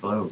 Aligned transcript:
Hello. 0.00 0.30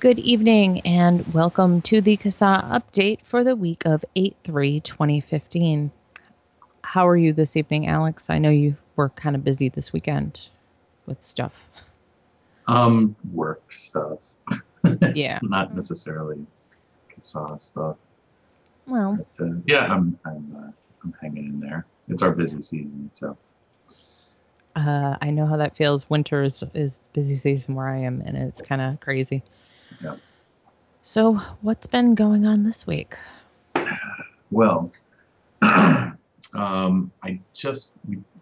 Good 0.00 0.18
evening 0.18 0.80
and 0.80 1.32
welcome 1.32 1.80
to 1.82 2.00
the 2.00 2.16
CASA 2.16 2.64
update 2.68 3.24
for 3.24 3.44
the 3.44 3.54
week 3.54 3.84
of 3.84 4.04
8 4.16 4.36
3 4.42 4.80
2015. 4.80 5.92
How 6.82 7.06
are 7.06 7.16
you 7.16 7.32
this 7.32 7.56
evening, 7.56 7.86
Alex? 7.86 8.28
I 8.28 8.38
know 8.38 8.50
you 8.50 8.76
were 8.96 9.10
kind 9.10 9.36
of 9.36 9.44
busy 9.44 9.68
this 9.68 9.92
weekend 9.92 10.48
with 11.06 11.22
stuff. 11.22 11.68
Um, 12.66 13.14
work 13.32 13.72
stuff. 13.72 14.20
Yeah. 15.14 15.38
Not 15.42 15.74
necessarily 15.74 16.46
CASA 17.10 17.56
stuff. 17.58 17.98
Well, 18.86 19.18
But, 19.36 19.44
uh, 19.44 19.50
yeah, 19.66 19.84
I'm 19.92 20.18
I'm 20.24 20.56
uh, 20.56 20.70
I'm 21.04 21.14
hanging 21.20 21.44
in 21.46 21.60
there. 21.60 21.84
It's 22.08 22.22
our 22.22 22.30
busy 22.30 22.62
season, 22.62 23.10
so 23.12 23.36
uh, 24.78 25.16
I 25.20 25.30
know 25.30 25.46
how 25.46 25.56
that 25.56 25.76
feels. 25.76 26.08
Winter 26.08 26.44
is, 26.44 26.62
is 26.74 27.00
busy 27.12 27.36
season 27.36 27.74
where 27.74 27.88
I 27.88 27.98
am, 27.98 28.22
and 28.24 28.36
it's 28.36 28.62
kind 28.62 28.80
of 28.80 29.00
crazy. 29.00 29.42
Yeah. 30.02 30.16
So, 31.02 31.34
what's 31.62 31.86
been 31.86 32.14
going 32.14 32.46
on 32.46 32.64
this 32.64 32.86
week? 32.86 33.16
well. 34.50 34.92
um, 35.62 37.10
I 37.22 37.40
just 37.52 37.96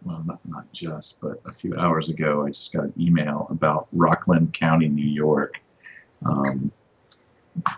well, 0.04 0.22
not 0.26 0.40
not 0.46 0.70
just, 0.72 1.20
but 1.20 1.40
a 1.46 1.52
few 1.52 1.76
hours 1.76 2.08
ago, 2.10 2.44
I 2.46 2.50
just 2.50 2.72
got 2.72 2.84
an 2.84 2.92
email 2.98 3.46
about 3.50 3.88
Rockland 3.92 4.52
County, 4.52 4.88
New 4.88 5.06
York. 5.06 5.54
Um, 6.24 6.70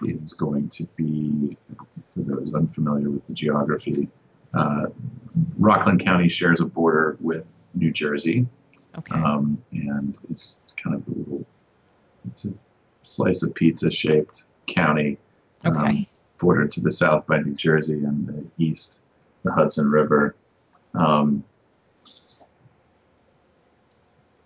is 0.02 0.32
going 0.32 0.68
to 0.70 0.84
be, 0.96 1.56
for 2.10 2.20
those 2.20 2.54
unfamiliar 2.54 3.10
with 3.10 3.26
the 3.28 3.32
geography, 3.32 4.08
uh, 4.54 4.86
Rockland 5.56 6.00
County 6.00 6.28
shares 6.28 6.60
a 6.60 6.64
border 6.64 7.16
with 7.20 7.52
New 7.74 7.90
Jersey, 7.92 8.46
Okay. 8.96 9.14
um, 9.14 9.62
and 9.72 10.16
it's 10.30 10.56
kind 10.82 10.96
of 10.96 11.06
a 11.06 11.18
little, 11.18 11.46
it's 12.26 12.44
a 12.46 12.52
slice 13.02 13.42
of 13.42 13.54
pizza 13.54 13.90
shaped 13.90 14.44
county, 14.66 15.18
um, 15.64 16.06
bordered 16.38 16.70
to 16.72 16.80
the 16.80 16.90
south 16.90 17.26
by 17.26 17.38
New 17.40 17.54
Jersey 17.54 18.04
and 18.04 18.26
the 18.26 18.44
east, 18.64 19.04
the 19.44 19.52
Hudson 19.52 19.88
River. 19.90 20.34
Um, 20.94 21.44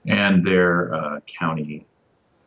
and 0.06 0.44
their 0.44 0.92
uh, 0.94 1.20
county 1.26 1.86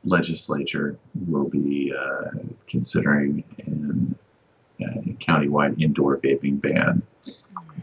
legislature 0.04 0.98
will 1.28 1.50
be 1.50 1.94
uh, 1.98 2.30
considering 2.68 3.44
an, 3.66 4.16
a 4.82 5.14
countywide 5.22 5.82
indoor 5.82 6.18
vaping 6.18 6.62
ban. 6.62 7.02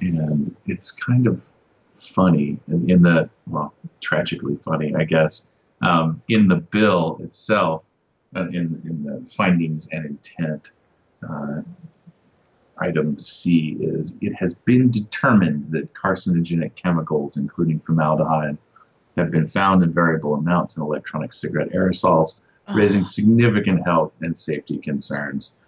And 0.01 0.55
it's 0.67 0.93
kind 0.93 1.27
of 1.27 1.51
funny 2.07 2.59
in, 2.69 2.91
in 2.91 3.03
the, 3.03 3.31
well, 3.47 3.75
tragically 4.01 4.57
funny, 4.57 4.95
I 4.95 5.05
guess. 5.05 5.53
Um, 5.81 6.23
in 6.29 6.49
the 6.49 6.57
bill 6.57 7.19
itself, 7.23 7.89
uh, 8.37 8.49
in, 8.49 8.81
in 8.85 9.05
the 9.05 9.25
findings 9.25 9.89
and 9.93 10.07
intent, 10.07 10.73
uh, 11.29 11.63
item 12.79 13.19
C 13.19 13.77
is 13.81 14.19
it 14.21 14.35
has 14.35 14.55
been 14.55 14.91
determined 14.91 15.71
that 15.71 15.93
carcinogenic 15.95 16.75
chemicals, 16.75 17.37
including 17.37 17.79
formaldehyde, 17.79 18.59
have 19.17 19.31
been 19.31 19.47
found 19.47 19.83
in 19.83 19.93
variable 19.93 20.35
amounts 20.35 20.77
in 20.77 20.83
electronic 20.83 21.33
cigarette 21.33 21.71
aerosols, 21.73 22.41
raising 22.75 23.05
significant 23.05 23.85
health 23.85 24.17
and 24.23 24.37
safety 24.37 24.79
concerns. 24.79 25.59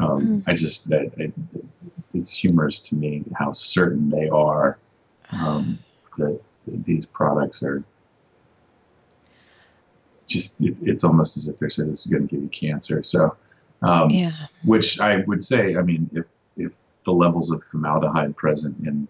Um, 0.00 0.44
I 0.46 0.54
just, 0.54 0.92
I, 0.92 1.10
I, 1.18 1.32
it's 2.14 2.32
humorous 2.32 2.80
to 2.80 2.94
me 2.94 3.24
how 3.34 3.52
certain 3.52 4.08
they 4.08 4.28
are 4.28 4.78
um, 5.32 5.78
that, 6.16 6.40
that 6.66 6.84
these 6.84 7.04
products 7.04 7.62
are 7.62 7.82
just, 10.26 10.60
it's, 10.60 10.82
it's 10.82 11.04
almost 11.04 11.36
as 11.36 11.48
if 11.48 11.58
they're 11.58 11.70
saying 11.70 11.88
this 11.88 12.04
is 12.04 12.12
going 12.12 12.28
to 12.28 12.34
give 12.34 12.42
you 12.42 12.48
cancer. 12.48 13.02
So, 13.02 13.36
um, 13.82 14.10
yeah. 14.10 14.32
which 14.64 15.00
I 15.00 15.18
would 15.26 15.42
say, 15.42 15.76
I 15.76 15.82
mean, 15.82 16.10
if 16.12 16.26
if 16.56 16.72
the 17.04 17.12
levels 17.12 17.50
of 17.50 17.62
formaldehyde 17.64 18.36
present 18.36 18.76
in 18.86 19.06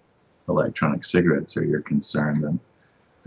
electronic 0.48 1.04
cigarettes 1.04 1.56
are 1.56 1.64
your 1.64 1.80
concern, 1.80 2.40
then 2.40 2.60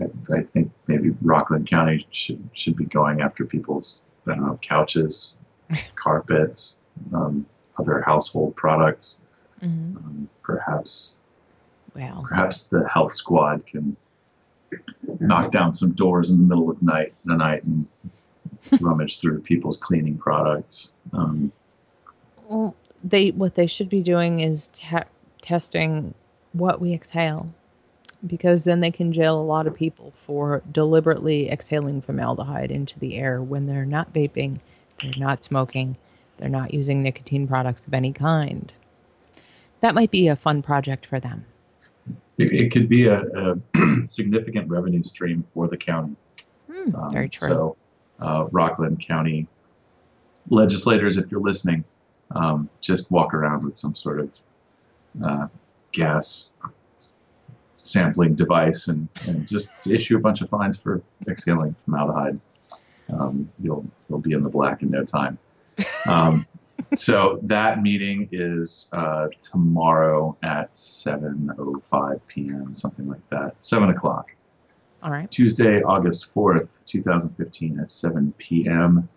I, 0.00 0.36
I 0.38 0.40
think 0.42 0.70
maybe 0.86 1.10
Rockland 1.20 1.68
County 1.68 2.06
should 2.10 2.48
should 2.52 2.76
be 2.76 2.84
going 2.84 3.20
after 3.20 3.44
people's 3.44 4.02
I 4.26 4.34
don't 4.34 4.46
know 4.46 4.58
couches, 4.62 5.36
carpets, 5.96 6.80
um, 7.12 7.46
other 7.78 8.00
household 8.02 8.54
products. 8.56 9.22
hmm 9.60 9.96
Um, 9.96 10.28
perhaps 10.42 11.14
Well, 11.94 12.24
perhaps 12.28 12.68
the 12.68 12.88
health 12.88 13.12
squad 13.12 13.66
can 13.66 13.96
knock 15.20 15.50
down 15.50 15.74
some 15.74 15.92
doors 15.92 16.30
in 16.30 16.38
the 16.38 16.42
middle 16.42 16.70
of 16.70 16.82
night 16.82 17.12
the 17.24 17.36
night 17.36 17.62
and 17.64 17.86
rummage 18.80 19.20
through 19.20 19.40
people's 19.40 19.76
cleaning 19.76 20.16
products. 20.16 20.92
Um, 21.12 21.52
well, 22.48 22.74
they 23.04 23.30
what 23.32 23.54
they 23.54 23.66
should 23.66 23.88
be 23.88 24.02
doing 24.02 24.40
is 24.40 24.68
te- 24.68 24.98
testing 25.42 26.14
what 26.52 26.80
we 26.80 26.92
exhale, 26.92 27.52
because 28.26 28.64
then 28.64 28.80
they 28.80 28.90
can 28.90 29.12
jail 29.12 29.38
a 29.38 29.42
lot 29.42 29.66
of 29.66 29.74
people 29.74 30.12
for 30.16 30.62
deliberately 30.70 31.50
exhaling 31.50 32.00
formaldehyde 32.00 32.70
into 32.70 32.98
the 32.98 33.16
air 33.16 33.42
when 33.42 33.66
they're 33.66 33.84
not 33.84 34.12
vaping, 34.12 34.60
they're 35.00 35.12
not 35.18 35.44
smoking, 35.44 35.96
they're 36.38 36.48
not 36.48 36.72
using 36.72 37.02
nicotine 37.02 37.48
products 37.48 37.86
of 37.86 37.94
any 37.94 38.12
kind. 38.12 38.72
That 39.80 39.94
might 39.94 40.10
be 40.10 40.28
a 40.28 40.36
fun 40.36 40.62
project 40.62 41.04
for 41.04 41.18
them. 41.18 41.44
It, 42.42 42.52
it 42.52 42.72
could 42.72 42.88
be 42.88 43.06
a, 43.06 43.22
a 43.22 43.56
significant 44.06 44.68
revenue 44.68 45.02
stream 45.02 45.44
for 45.48 45.68
the 45.68 45.76
county. 45.76 46.16
Hmm, 46.70 46.94
Um, 46.96 47.10
very 47.10 47.28
true. 47.28 47.48
So, 47.48 47.76
uh, 48.20 48.46
Rockland 48.52 49.04
County 49.06 49.46
legislators, 50.48 51.16
if 51.16 51.30
you're 51.30 51.40
listening, 51.40 51.84
um, 52.34 52.68
just 52.80 53.10
walk 53.10 53.34
around 53.34 53.64
with 53.64 53.76
some 53.76 53.94
sort 53.94 54.20
of 54.20 54.42
uh, 55.24 55.46
gas 55.92 56.52
sampling 57.84 58.34
device 58.34 58.88
and, 58.88 59.08
and 59.26 59.46
just 59.46 59.72
issue 59.86 60.16
a 60.16 60.20
bunch 60.20 60.40
of 60.40 60.48
fines 60.48 60.76
for 60.76 61.02
exhaling 61.28 61.74
formaldehyde. 61.74 62.40
Um, 63.12 63.50
you'll 63.60 63.84
you'll 64.08 64.20
be 64.20 64.32
in 64.32 64.42
the 64.42 64.48
black 64.48 64.82
in 64.82 64.90
no 64.90 65.04
time. 65.04 65.36
Um, 66.06 66.46
so 66.96 67.38
that 67.42 67.82
meeting 67.82 68.28
is 68.32 68.88
uh, 68.92 69.28
tomorrow 69.40 70.36
at 70.42 70.72
7:05 70.72 72.20
p.m. 72.26 72.74
something 72.74 73.08
like 73.08 73.28
that, 73.30 73.54
seven 73.60 73.90
o'clock. 73.90 74.32
All 75.02 75.10
right. 75.10 75.28
Tuesday, 75.30 75.82
August 75.82 76.32
4th, 76.32 76.84
2015, 76.84 77.80
at 77.80 77.90
7 77.90 78.32
p.m. 78.38 79.08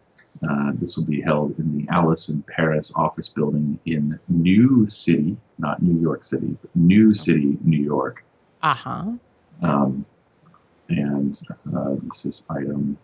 Uh, 0.48 0.72
this 0.76 0.98
will 0.98 1.06
be 1.06 1.22
held 1.22 1.58
in 1.60 1.78
the 1.78 1.88
Allison 1.94 2.44
Parris 2.48 2.92
office 2.96 3.30
building 3.30 3.80
in 3.86 4.20
New 4.28 4.88
City, 4.88 5.38
not 5.60 5.82
New 5.82 6.00
York 6.02 6.24
City, 6.24 6.58
but 6.60 6.76
New 6.76 7.14
City, 7.14 7.58
New 7.64 7.82
York. 7.82 8.24
Uh 8.64 8.76
huh. 8.76 9.06
Um, 9.62 10.06
and 10.90 11.40
uh, 11.76 11.96
this 12.04 12.26
is 12.26 12.46
item, 12.50 12.98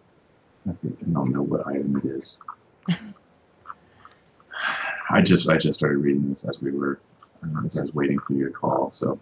I 0.69 0.73
think, 0.73 0.97
I 1.01 1.09
don't 1.11 1.31
know 1.31 1.43
what 1.43 1.67
item 1.67 1.95
it 1.97 2.05
is. 2.05 2.39
I 5.11 5.21
just 5.21 5.49
I 5.49 5.57
just 5.57 5.79
started 5.79 5.97
reading 5.97 6.29
this 6.29 6.47
as 6.47 6.61
we 6.61 6.71
were 6.71 6.99
uh, 7.43 7.65
as 7.65 7.77
I 7.77 7.81
was 7.81 7.93
waiting 7.93 8.19
for 8.19 8.33
you 8.33 8.47
to 8.47 8.51
call. 8.51 8.89
So 8.89 9.19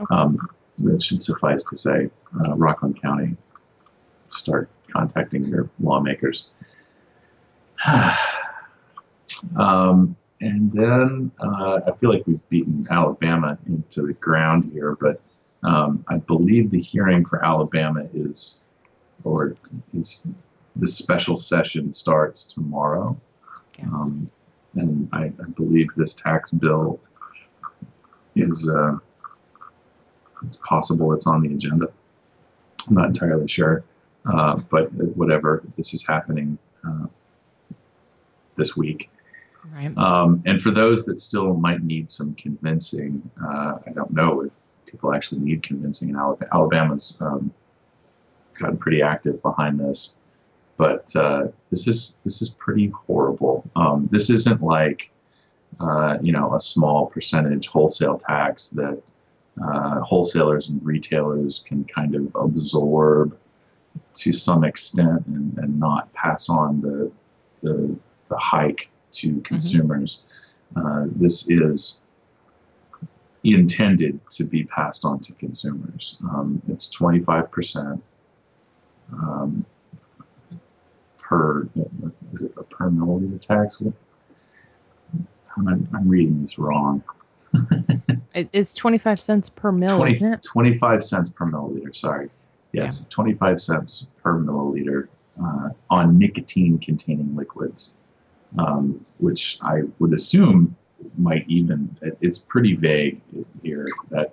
Okay. 0.00 0.14
um, 0.14 0.38
that 0.78 1.02
should 1.02 1.22
suffice 1.22 1.62
to 1.64 1.76
say, 1.76 2.10
uh, 2.44 2.54
Rockland 2.54 3.00
County 3.00 3.36
start 4.28 4.68
contacting 4.90 5.44
your 5.44 5.70
lawmakers. 5.80 6.48
um, 9.56 10.16
and 10.40 10.72
then 10.72 11.30
uh, 11.40 11.80
I 11.86 11.92
feel 11.98 12.10
like 12.10 12.26
we've 12.26 12.48
beaten 12.48 12.86
Alabama 12.90 13.58
into 13.66 14.02
the 14.02 14.12
ground 14.14 14.70
here, 14.72 14.96
but 15.00 15.20
um, 15.62 16.04
I 16.08 16.18
believe 16.18 16.70
the 16.70 16.80
hearing 16.80 17.24
for 17.24 17.44
Alabama 17.44 18.06
is, 18.12 18.60
or 19.24 19.56
is, 19.94 20.26
this 20.74 20.96
special 20.96 21.36
session 21.36 21.92
starts 21.92 22.44
tomorrow. 22.44 23.16
Yes. 23.78 23.88
Um, 23.94 24.30
and 24.74 25.08
I, 25.12 25.24
I 25.24 25.48
believe 25.56 25.88
this 25.96 26.14
tax 26.14 26.50
bill 26.50 27.00
is, 28.36 28.68
uh, 28.68 28.96
it's 30.46 30.56
possible 30.56 31.12
it's 31.12 31.26
on 31.26 31.42
the 31.42 31.54
agenda. 31.54 31.88
I'm 32.88 32.94
not 32.94 33.06
entirely 33.06 33.48
sure, 33.48 33.84
uh, 34.26 34.56
but 34.70 34.92
whatever, 34.92 35.62
this 35.76 35.94
is 35.94 36.06
happening 36.06 36.58
uh, 36.86 37.06
this 38.56 38.76
week. 38.76 39.10
right. 39.72 39.96
Um, 39.96 40.42
and 40.46 40.60
for 40.60 40.70
those 40.70 41.04
that 41.04 41.20
still 41.20 41.54
might 41.54 41.82
need 41.82 42.10
some 42.10 42.34
convincing, 42.34 43.28
uh, 43.42 43.78
I 43.86 43.92
don't 43.94 44.12
know 44.12 44.40
if 44.42 44.56
people 44.86 45.14
actually 45.14 45.40
need 45.40 45.62
convincing 45.62 46.10
in 46.10 46.16
Alabama. 46.16 46.50
Alabama's 46.52 47.18
um, 47.20 47.52
gotten 48.58 48.76
pretty 48.76 49.02
active 49.02 49.40
behind 49.42 49.78
this, 49.78 50.16
but 50.82 51.14
uh, 51.14 51.46
this 51.70 51.86
is 51.86 52.18
this 52.24 52.42
is 52.42 52.48
pretty 52.48 52.88
horrible. 52.88 53.62
Um, 53.76 54.08
this 54.10 54.30
isn't 54.30 54.60
like 54.60 55.12
uh, 55.78 56.18
you 56.20 56.32
know 56.32 56.56
a 56.56 56.60
small 56.60 57.06
percentage 57.06 57.68
wholesale 57.68 58.18
tax 58.18 58.70
that 58.70 59.00
uh, 59.64 60.00
wholesalers 60.00 60.70
and 60.70 60.84
retailers 60.84 61.60
can 61.68 61.84
kind 61.84 62.16
of 62.16 62.34
absorb 62.34 63.38
to 64.14 64.32
some 64.32 64.64
extent 64.64 65.24
and, 65.28 65.56
and 65.58 65.78
not 65.78 66.12
pass 66.14 66.48
on 66.48 66.80
the, 66.80 67.12
the, 67.60 67.94
the 68.28 68.36
hike 68.36 68.88
to 69.12 69.40
consumers. 69.42 70.26
Uh, 70.74 71.04
this 71.14 71.48
is 71.48 72.02
intended 73.44 74.18
to 74.30 74.42
be 74.44 74.64
passed 74.64 75.04
on 75.04 75.20
to 75.20 75.32
consumers. 75.34 76.18
Um, 76.24 76.60
it's 76.66 76.92
25% 76.96 78.00
um, 79.12 79.64
per, 81.32 81.68
is 82.32 82.42
it 82.42 82.52
a 82.58 82.62
per 82.62 82.90
milliliter 82.90 83.40
tax? 83.40 83.82
I'm, 85.56 85.88
I'm 85.94 86.08
reading 86.08 86.40
this 86.40 86.58
wrong. 86.58 87.02
It, 88.34 88.48
it's 88.54 88.72
25 88.72 89.20
cents 89.20 89.50
per 89.50 89.70
mil, 89.70 89.94
20 89.98 90.10
isn't 90.12 90.32
it? 90.32 90.42
25 90.42 91.04
cents 91.04 91.28
per 91.28 91.44
milliliter, 91.44 91.94
sorry. 91.94 92.30
Yes, 92.72 93.04
25 93.10 93.60
cents 93.60 94.06
per 94.22 94.38
milliliter 94.38 95.08
uh, 95.38 95.68
on 95.90 96.18
nicotine 96.18 96.78
containing 96.78 97.36
liquids, 97.36 97.92
um, 98.58 99.04
which 99.18 99.58
I 99.60 99.82
would 99.98 100.14
assume 100.14 100.74
might 101.18 101.44
even, 101.46 101.94
it- 102.00 102.16
it's 102.22 102.38
pretty 102.38 102.74
vague 102.74 103.20
here, 103.62 103.86
that 104.08 104.32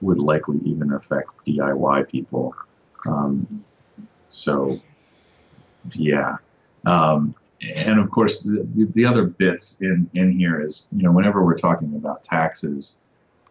would 0.00 0.18
likely 0.20 0.60
even 0.64 0.92
affect 0.92 1.44
DIY 1.44 2.08
people. 2.08 2.54
Um, 3.06 3.64
so, 4.26 4.78
yeah. 5.92 6.36
Um, 6.86 7.34
and 7.76 8.00
of 8.00 8.10
course, 8.10 8.40
the, 8.40 8.66
the 8.94 9.04
other 9.04 9.24
bits 9.24 9.80
in, 9.80 10.08
in 10.14 10.38
here 10.38 10.62
is, 10.62 10.86
you 10.92 11.02
know, 11.02 11.12
whenever 11.12 11.44
we're 11.44 11.56
talking 11.56 11.94
about 11.94 12.22
taxes, 12.22 13.00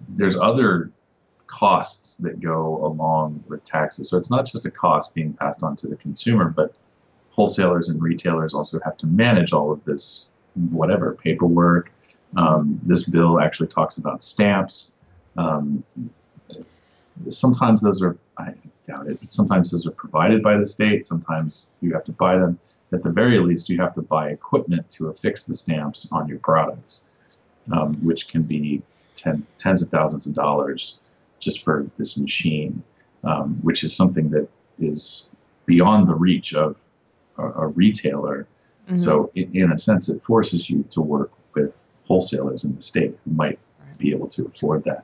there's 0.10 0.38
other 0.38 0.92
costs 1.48 2.18
that 2.18 2.40
go 2.40 2.84
along 2.86 3.44
with 3.48 3.64
taxes. 3.64 4.10
So 4.10 4.18
it's 4.18 4.32
not 4.32 4.46
just 4.46 4.66
a 4.66 4.72
cost 4.72 5.14
being 5.14 5.34
passed 5.34 5.64
on 5.64 5.76
to 5.78 5.88
the 5.88 5.96
consumer, 5.96 6.50
but 6.50 6.76
wholesalers 7.32 7.90
and 7.90 8.02
retailers 8.02 8.54
also 8.54 8.80
have 8.84 8.98
to 8.98 9.08
manage 9.08 9.54
all 9.54 9.72
of 9.72 9.84
this, 9.86 10.32
whatever 10.72 11.16
paperwork. 11.16 11.92
Um, 12.38 12.80
this 12.84 13.10
bill 13.10 13.40
actually 13.40 13.68
talks 13.68 13.98
about 13.98 14.22
stamps. 14.22 14.92
Um, 15.38 15.84
sometimes 17.28 17.82
those 17.82 18.02
are, 18.02 18.18
I 18.38 18.54
doubt 18.90 19.08
it, 19.08 19.14
sometimes 19.14 19.72
those 19.72 19.86
are 19.86 19.92
provided 19.92 20.42
by 20.42 20.58
the 20.58 20.66
state. 20.66 21.06
Sometimes 21.06 21.70
you 21.82 21.94
have 21.94 22.04
to 22.06 22.12
buy 22.12 22.38
them. 22.38 22.60
At 22.92 23.04
the 23.04 23.12
very 23.12 23.40
least, 23.40 23.70
you 23.70 23.78
have 23.80 23.94
to 23.94 24.02
buy 24.02 24.30
equipment 24.30 24.90
to 24.92 25.10
affix 25.10 25.46
the 25.46 25.54
stamps 25.54 26.10
on 26.12 26.28
your 26.28 26.40
products, 26.40 27.10
um, 27.72 27.94
which 28.04 28.28
can 28.28 28.42
be 28.44 28.82
ten, 29.14 29.46
tens 29.58 29.82
of 29.84 29.90
thousands 29.90 30.26
of 30.26 30.34
dollars 30.34 31.02
just 31.40 31.64
for 31.64 31.86
this 31.98 32.18
machine, 32.18 32.84
um, 33.24 33.60
which 33.62 33.84
is 33.84 33.96
something 33.96 34.30
that 34.32 34.48
is 34.80 35.30
beyond 35.66 36.08
the 36.08 36.16
reach 36.16 36.54
of 36.56 36.82
a, 37.38 37.46
a 37.64 37.68
retailer. 37.68 38.48
Mhm. 38.90 38.98
So, 38.98 39.32
in, 39.36 39.56
in 39.56 39.72
a 39.72 39.78
sense, 39.78 40.10
it 40.10 40.20
forces 40.22 40.70
you 40.70 40.84
to 40.90 41.02
work 41.02 41.32
with 41.54 41.88
wholesalers 42.08 42.64
in 42.64 42.74
the 42.74 42.82
state 42.82 43.16
who 43.24 43.32
might 43.32 43.60
be 44.00 44.10
able 44.12 44.28
to 44.30 44.46
afford 44.48 44.84
that. 44.86 45.04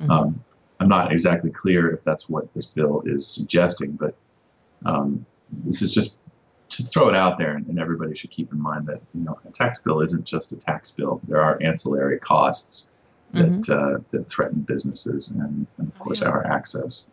Mhm. 0.00 0.10
Um, 0.10 0.44
I'm 0.80 0.88
not 0.88 1.12
exactly 1.12 1.50
clear 1.50 1.90
if 1.90 2.02
that's 2.02 2.28
what 2.28 2.52
this 2.54 2.64
bill 2.66 3.02
is 3.04 3.26
suggesting, 3.26 3.92
but 3.92 4.14
um, 4.86 5.24
this 5.64 5.82
is 5.82 5.92
just 5.94 6.22
to 6.70 6.82
throw 6.84 7.08
it 7.08 7.14
out 7.14 7.36
there, 7.36 7.56
and, 7.56 7.78
everybody 7.78 8.14
should 8.14 8.30
keep 8.30 8.50
in 8.52 8.60
mind 8.60 8.86
that 8.86 9.00
you 9.14 9.22
know 9.22 9.38
a 9.46 9.50
tax 9.50 9.80
bill 9.80 10.00
isn't 10.00 10.24
just 10.24 10.52
a 10.52 10.56
tax 10.56 10.90
bill. 10.90 11.20
There 11.28 11.40
are 11.40 11.62
ancillary 11.62 12.18
costs 12.18 12.92
that 13.32 13.68
uh, 13.70 14.02
that 14.10 14.28
threaten 14.28 14.60
businesses 14.62 15.30
and, 15.30 15.66
and 15.78 15.88
of 15.88 15.92
Oh, 16.00 16.04
course 16.04 16.22
yeah. 16.22 16.28
our 16.28 16.46
access. 16.46 17.10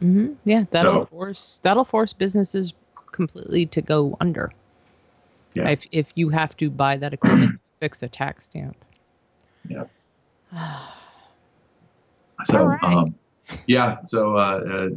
Mhm. 0.00 0.36
Yeah, 0.44 0.64
that'll 0.70 1.02
So- 1.02 1.06
force 1.06 1.60
that'll 1.62 1.84
force 1.84 2.12
businesses 2.12 2.74
completely 3.12 3.66
to 3.66 3.80
go 3.80 4.16
under. 4.20 4.52
Yeah. 5.54 5.68
If 5.68 5.86
if 5.92 6.10
you 6.16 6.30
have 6.30 6.56
to 6.56 6.68
buy 6.70 6.96
that 6.96 7.12
equipment 7.12 7.56
to 7.56 7.60
fix 7.78 8.02
a 8.02 8.08
tax 8.08 8.46
stamp. 8.46 8.76
Yeah. 9.68 9.84
So 12.44 12.66
right. 12.66 12.82
um, 12.82 13.14
yeah, 13.66 14.00
so 14.00 14.36
uh, 14.36 14.60
uh, 14.66 14.88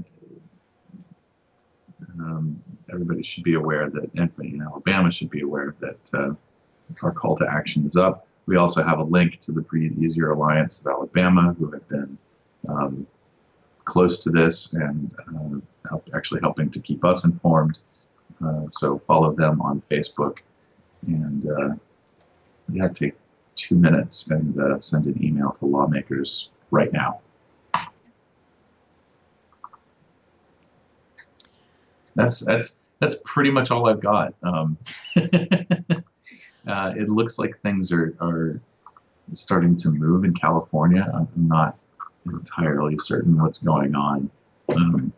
um, 2.20 2.62
everybody 2.92 3.24
should 3.24 3.44
be 3.44 3.56
aware 3.56 3.90
that 3.90 4.10
anybody 4.18 4.54
in 4.54 4.62
Alabama 4.62 5.12
should 5.12 5.30
be 5.30 5.42
aware 5.42 5.76
that 5.80 6.14
uh, 6.14 6.34
our 7.04 7.12
call 7.12 7.36
to 7.38 7.48
action 7.50 7.86
is 7.86 7.96
up. 7.96 8.28
We 8.46 8.58
also 8.58 8.84
have 8.84 9.00
a 9.00 9.04
link 9.04 9.40
to 9.42 9.52
the 9.52 9.62
Breathe 9.62 9.98
Easier 10.02 10.32
Alliance 10.32 10.80
of 10.80 10.88
Alabama, 10.88 11.56
who 11.58 11.72
have 11.72 11.88
been 11.90 12.18
um, 12.68 13.08
close 13.86 14.24
to 14.24 14.30
this 14.30 14.74
and 14.74 15.12
uh, 15.28 15.90
help, 15.90 16.08
actually 16.14 16.42
helping 16.42 16.70
to 16.72 16.80
keep 16.80 17.04
us 17.04 17.26
informed. 17.26 17.80
Uh, 18.44 18.64
so 18.70 19.00
follow 19.00 19.34
them 19.34 19.62
on 19.62 19.80
Facebook 19.80 20.40
and 21.08 21.48
uh, 21.50 21.76
yeah, 22.72 22.88
take 22.88 23.14
two 23.56 23.76
minutes 23.76 24.30
and 24.32 24.60
uh, 24.60 24.78
send 24.80 25.06
an 25.06 25.24
email 25.24 25.52
to 25.52 25.66
lawmakers 25.66 26.50
right 26.76 26.92
now. 26.92 27.22
That's 32.16 32.40
that's 32.46 32.82
that's 33.00 33.16
pretty 33.26 33.50
much 33.50 33.72
all 33.72 33.88
I've 33.90 34.00
got. 34.00 34.34
Um, 34.44 34.78
uh, 36.68 36.94
it 36.96 37.10
looks 37.10 37.40
like 37.40 37.60
things 37.62 37.92
are 37.92 38.16
are 38.22 38.60
starting 39.34 39.76
to 39.78 39.90
move 39.90 40.24
in 40.24 40.34
California. 40.34 41.10
I'm 41.14 41.28
not 41.36 41.78
entirely 42.26 42.98
certain 42.98 43.42
what's 43.42 43.62
going 43.64 43.96
on. 43.96 44.30
Um, 44.70 45.14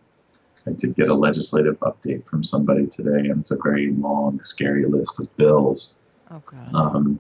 I 0.66 0.72
did 0.72 0.96
get 0.96 1.10
a 1.10 1.14
legislative 1.14 1.80
update 1.80 2.28
from 2.28 2.44
somebody 2.44 2.88
today, 2.88 3.30
and 3.30 3.40
it's 3.40 3.52
a 3.52 3.58
very 3.64 3.92
long, 3.92 4.42
scary 4.42 4.86
list 4.86 5.20
of 5.20 5.36
bills. 5.38 6.00
Oh 6.32 6.42
god. 6.46 6.70
Um, 6.74 7.20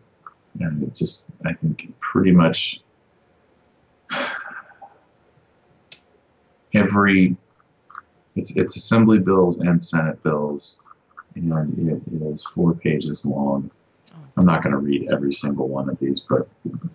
and 0.60 0.84
it 0.84 0.96
just, 0.96 1.28
I 1.46 1.54
think, 1.54 1.94
pretty 2.00 2.32
much 2.32 2.82
every 6.74 7.36
it's 8.36 8.56
it's 8.56 8.76
assembly 8.76 9.20
bills 9.20 9.60
and 9.60 9.82
senate 9.82 10.22
bills 10.24 10.82
and 11.36 11.90
it, 11.90 12.02
it 12.14 12.22
is 12.32 12.44
four 12.46 12.74
pages 12.74 13.26
long. 13.26 13.70
I'm 14.38 14.46
not 14.46 14.64
going 14.64 14.74
to 14.74 14.80
read 14.80 15.10
every 15.12 15.34
single 15.34 15.68
one 15.68 15.90
of 15.90 16.00
these 16.00 16.20
but 16.20 16.48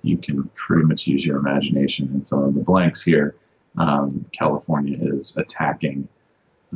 you 0.03 0.17
can 0.19 0.45
pretty 0.55 0.85
much 0.85 1.07
use 1.07 1.25
your 1.25 1.39
imagination 1.39 2.09
and 2.13 2.29
fill 2.29 2.47
in 2.47 2.55
the 2.55 2.61
blanks 2.63 3.03
here. 3.03 3.35
Um, 3.79 4.25
california 4.33 4.97
is 5.01 5.37
attacking 5.37 6.07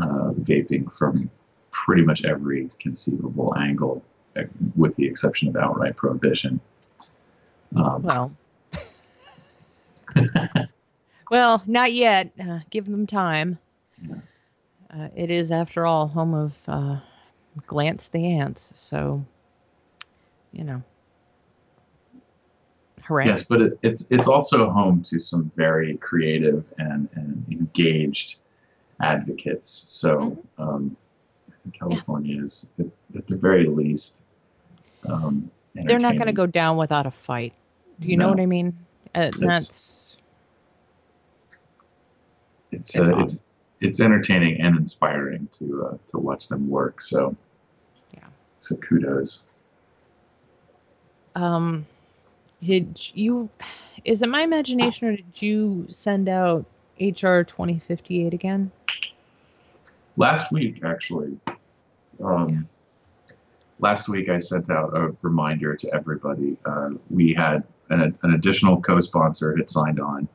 uh, 0.00 0.32
vaping 0.40 0.90
from 0.92 1.30
pretty 1.70 2.02
much 2.02 2.24
every 2.24 2.70
conceivable 2.80 3.54
angle 3.58 4.02
uh, 4.36 4.42
with 4.76 4.96
the 4.96 5.06
exception 5.06 5.48
of 5.48 5.56
outright 5.56 5.96
prohibition. 5.96 6.60
Um, 7.74 8.02
Well. 8.02 8.36
well, 11.30 11.62
not 11.66 11.92
yet. 11.92 12.30
Uh, 12.40 12.60
give 12.70 12.86
them 12.86 13.06
time. 13.06 13.58
Uh, 14.90 15.08
it 15.14 15.30
is, 15.30 15.52
after 15.52 15.84
all, 15.84 16.08
home 16.08 16.34
of 16.34 16.58
uh, 16.68 16.96
Glance 17.66 18.08
the 18.08 18.24
Ants. 18.26 18.72
So, 18.76 19.24
you 20.52 20.64
know. 20.64 20.82
Hooray. 23.02 23.26
Yes, 23.26 23.42
but 23.42 23.62
it, 23.62 23.78
it's 23.82 24.10
it's 24.10 24.26
also 24.26 24.68
home 24.68 25.00
to 25.02 25.18
some 25.18 25.52
very 25.54 25.96
creative 25.98 26.64
and, 26.78 27.08
and 27.14 27.44
engaged 27.52 28.40
advocates. 29.00 29.68
So 29.68 30.36
um, 30.58 30.96
California 31.72 32.42
is, 32.42 32.68
at, 32.80 32.86
at 33.16 33.26
the 33.28 33.36
very 33.36 33.66
least, 33.66 34.24
um, 35.08 35.50
They're 35.74 35.98
not 35.98 36.16
going 36.16 36.26
to 36.26 36.32
go 36.32 36.46
down 36.46 36.76
without 36.76 37.06
a 37.06 37.10
fight. 37.10 37.52
Do 38.00 38.08
you 38.08 38.16
know 38.16 38.28
what 38.28 38.40
I 38.40 38.46
mean? 38.46 38.76
Uh, 39.14 39.30
that's. 39.38 40.15
It's 42.76 42.94
it's 42.94 43.10
uh, 43.10 43.18
it's 43.18 43.42
it's 43.80 44.00
entertaining 44.00 44.60
and 44.60 44.76
inspiring 44.76 45.48
to 45.52 45.86
uh, 45.86 45.98
to 46.08 46.18
watch 46.18 46.48
them 46.48 46.68
work. 46.68 47.00
So 47.00 47.36
Yeah. 48.14 48.26
So 48.58 48.76
kudos. 48.76 49.44
Um, 51.34 51.86
did 52.62 52.98
you? 53.14 53.50
Is 54.04 54.22
it 54.22 54.28
my 54.28 54.42
imagination, 54.42 55.08
or 55.08 55.16
did 55.16 55.42
you 55.42 55.86
send 55.90 56.28
out 56.28 56.64
HR 57.00 57.42
twenty 57.42 57.78
fifty 57.78 58.26
eight 58.26 58.34
again? 58.34 58.70
last 60.16 60.50
week 60.50 60.82
actually 60.84 61.38
um, 62.22 62.66
last 63.78 64.08
week 64.08 64.28
i 64.28 64.38
sent 64.38 64.70
out 64.70 64.96
a 64.96 65.14
reminder 65.22 65.74
to 65.74 65.92
everybody 65.94 66.56
uh, 66.64 66.90
we 67.10 67.32
had 67.34 67.62
an, 67.90 68.16
an 68.22 68.34
additional 68.34 68.80
co-sponsor 68.80 69.56
had 69.56 69.68
signed 69.68 70.00
on 70.00 70.28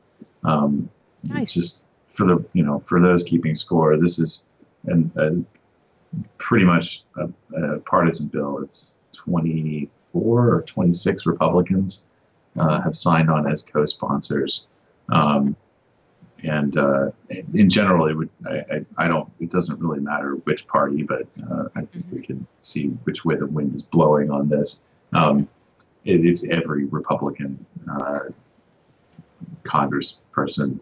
um, 0.44 0.88
Nice. 1.24 1.54
just 1.54 1.82
for 2.14 2.26
the 2.26 2.44
you 2.52 2.62
know 2.62 2.78
for 2.78 3.00
those 3.00 3.22
keeping 3.22 3.54
score 3.54 3.96
this 3.96 4.18
is 4.18 4.48
an, 4.86 5.10
a 5.16 6.26
pretty 6.38 6.64
much 6.64 7.04
a, 7.16 7.28
a 7.56 7.78
partisan 7.80 8.28
bill 8.28 8.58
it's 8.62 8.96
24 9.12 10.54
or 10.54 10.62
26 10.62 11.26
republicans 11.26 12.06
uh, 12.58 12.80
have 12.82 12.94
signed 12.94 13.30
on 13.30 13.50
as 13.50 13.62
co-sponsors 13.62 14.68
um, 15.10 15.56
and 16.44 16.76
uh, 16.76 17.10
in 17.54 17.70
general, 17.70 18.06
it 18.06 18.14
would. 18.14 18.28
I, 18.46 18.84
I, 18.96 19.06
don't. 19.06 19.30
It 19.38 19.50
doesn't 19.50 19.80
really 19.80 20.00
matter 20.00 20.34
which 20.44 20.66
party, 20.66 21.02
but 21.02 21.26
uh, 21.50 21.68
I 21.76 21.82
think 21.82 22.04
we 22.10 22.20
can 22.20 22.46
see 22.58 22.88
which 23.04 23.24
way 23.24 23.36
the 23.36 23.46
wind 23.46 23.74
is 23.74 23.82
blowing 23.82 24.30
on 24.30 24.48
this. 24.48 24.86
Um, 25.12 25.48
if 26.04 26.42
every 26.50 26.86
Republican 26.86 27.64
uh, 27.90 28.20
Congressperson 29.62 30.80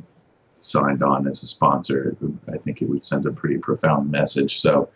signed 0.60 1.02
on 1.02 1.26
as 1.26 1.42
a 1.42 1.46
sponsor, 1.46 2.16
I 2.52 2.58
think 2.58 2.82
it 2.82 2.88
would 2.88 3.02
send 3.04 3.26
a 3.26 3.32
pretty 3.32 3.58
profound 3.58 4.10
message. 4.10 4.60
So, 4.60 4.88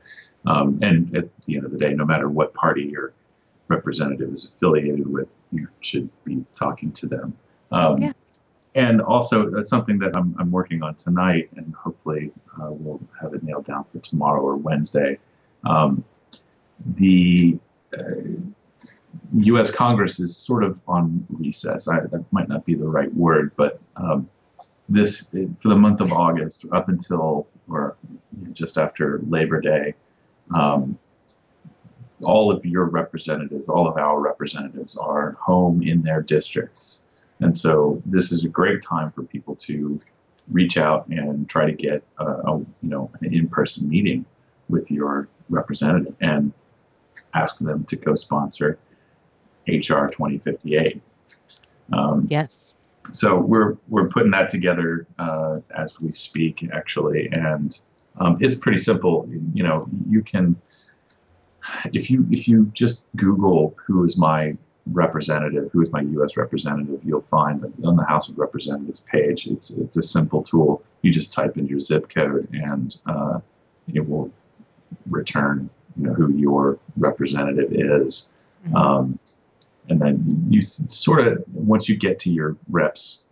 um, 0.46 0.78
and 0.82 1.14
at 1.16 1.28
the 1.44 1.56
end 1.56 1.64
of 1.64 1.72
the 1.72 1.78
day, 1.78 1.94
no 1.94 2.04
matter 2.04 2.28
what 2.28 2.54
party 2.54 2.84
your 2.84 3.12
representative 3.68 4.30
is 4.30 4.44
affiliated 4.44 5.06
with, 5.06 5.38
you 5.52 5.68
should 5.80 6.08
be 6.24 6.44
talking 6.54 6.92
to 6.92 7.06
them. 7.06 7.36
Um, 7.72 8.02
Yeah. 8.02 8.12
And 8.76 9.00
also, 9.00 9.48
that's 9.48 9.68
something 9.68 9.98
that 10.00 10.16
I'm, 10.16 10.34
I'm 10.36 10.50
working 10.50 10.82
on 10.82 10.96
tonight, 10.96 11.48
and 11.56 11.72
hopefully 11.76 12.32
uh, 12.60 12.72
we'll 12.72 13.00
have 13.20 13.32
it 13.32 13.44
nailed 13.44 13.66
down 13.66 13.84
for 13.84 14.00
tomorrow 14.00 14.42
or 14.42 14.56
Wednesday. 14.56 15.18
Um, 15.64 16.04
the 16.96 17.56
uh, 17.96 18.02
U.S. 19.34 19.70
Congress 19.70 20.18
is 20.18 20.36
sort 20.36 20.64
of 20.64 20.82
on 20.88 21.24
recess. 21.30 21.86
I, 21.86 22.00
that 22.00 22.24
might 22.32 22.48
not 22.48 22.64
be 22.64 22.74
the 22.74 22.86
right 22.86 23.14
word, 23.14 23.52
but 23.56 23.80
um, 23.94 24.28
this 24.94 25.34
for 25.58 25.68
the 25.68 25.76
month 25.76 26.00
of 26.00 26.12
August 26.12 26.64
up 26.72 26.88
until 26.88 27.46
or 27.68 27.96
just 28.52 28.78
after 28.78 29.20
Labor 29.28 29.60
Day, 29.60 29.94
um, 30.54 30.98
all 32.22 32.50
of 32.50 32.64
your 32.64 32.84
representatives, 32.84 33.68
all 33.68 33.88
of 33.88 33.96
our 33.96 34.20
representatives, 34.20 34.96
are 34.96 35.32
home 35.32 35.82
in 35.82 36.02
their 36.02 36.22
districts, 36.22 37.06
and 37.40 37.56
so 37.56 38.02
this 38.06 38.32
is 38.32 38.44
a 38.44 38.48
great 38.48 38.82
time 38.82 39.10
for 39.10 39.22
people 39.22 39.54
to 39.56 40.00
reach 40.50 40.76
out 40.76 41.06
and 41.08 41.48
try 41.48 41.66
to 41.66 41.72
get 41.72 42.02
a, 42.18 42.24
a 42.24 42.58
you 42.58 42.88
know 42.88 43.10
an 43.20 43.34
in-person 43.34 43.88
meeting 43.88 44.24
with 44.68 44.90
your 44.90 45.28
representative 45.50 46.14
and 46.20 46.52
ask 47.34 47.58
them 47.58 47.84
to 47.84 47.96
co-sponsor 47.96 48.78
HR 49.66 50.06
2058. 50.06 51.00
Um, 51.92 52.26
Yes. 52.30 52.74
So 53.12 53.38
we're 53.38 53.76
we're 53.88 54.08
putting 54.08 54.30
that 54.32 54.48
together 54.48 55.06
uh, 55.18 55.60
as 55.76 56.00
we 56.00 56.12
speak, 56.12 56.68
actually, 56.72 57.28
and 57.32 57.78
um, 58.20 58.36
it's 58.40 58.54
pretty 58.54 58.78
simple. 58.78 59.28
You 59.52 59.62
know, 59.62 59.88
you 60.08 60.22
can 60.22 60.56
if 61.92 62.10
you 62.10 62.26
if 62.30 62.48
you 62.48 62.70
just 62.74 63.06
Google 63.16 63.74
who 63.86 64.04
is 64.04 64.16
my 64.16 64.56
representative, 64.92 65.70
who 65.72 65.82
is 65.82 65.90
my 65.92 66.02
U.S. 66.02 66.36
representative, 66.36 67.00
you'll 67.04 67.20
find 67.20 67.64
on 67.84 67.96
the 67.96 68.04
House 68.04 68.28
of 68.28 68.38
Representatives 68.38 69.02
page. 69.10 69.46
It's 69.46 69.78
it's 69.78 69.96
a 69.96 70.02
simple 70.02 70.42
tool. 70.42 70.82
You 71.02 71.12
just 71.12 71.32
type 71.32 71.56
in 71.56 71.66
your 71.66 71.80
zip 71.80 72.08
code, 72.10 72.48
and 72.52 72.96
uh, 73.06 73.40
it 73.92 74.06
will 74.08 74.30
return 75.08 75.68
you 75.96 76.06
know 76.06 76.14
who 76.14 76.32
your 76.32 76.78
representative 76.96 77.72
is. 77.72 78.32
Mhm. 78.68 78.74
Um, 78.74 79.18
and 79.88 80.00
then 80.00 80.46
you 80.48 80.62
sort 80.62 81.26
of 81.26 81.44
once 81.52 81.88
you 81.88 81.96
get 81.96 82.18
to 82.20 82.30
your 82.32 82.56
reps 82.68 83.24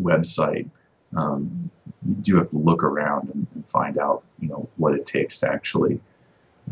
website 0.00 0.68
um, 1.16 1.70
you 2.06 2.14
do 2.16 2.36
have 2.36 2.48
to 2.50 2.58
look 2.58 2.82
around 2.82 3.30
and, 3.34 3.46
and 3.54 3.68
find 3.68 3.98
out 3.98 4.22
you 4.38 4.48
know 4.48 4.68
what 4.76 4.94
it 4.94 5.06
takes 5.06 5.40
to 5.40 5.50
actually 5.50 6.00